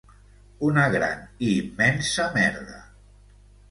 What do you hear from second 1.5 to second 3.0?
i immensa merda...